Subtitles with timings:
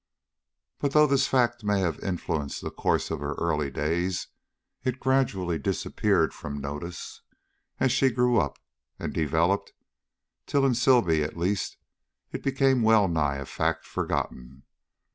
[0.79, 4.29] But though this fact may have influenced the course of her early days,
[4.83, 7.21] it gradually disappeared from notice
[7.79, 8.57] as she grew up
[8.97, 9.73] and developed,
[10.47, 11.77] till in Sibley, at least,
[12.31, 14.63] it became wellnigh a fact forgotten.